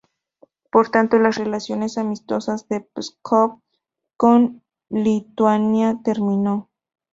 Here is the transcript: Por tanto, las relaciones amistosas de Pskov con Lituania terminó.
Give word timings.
Por 0.71 0.89
tanto, 0.89 1.19
las 1.19 1.35
relaciones 1.35 1.99
amistosas 1.99 2.67
de 2.67 2.81
Pskov 2.81 3.61
con 4.17 4.63
Lituania 4.89 5.99
terminó. 6.03 6.71